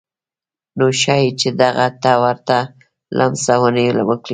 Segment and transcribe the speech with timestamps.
[0.77, 2.57] نو ښايي چې دغه ته ورته
[3.17, 4.29] لمسونې وکړي.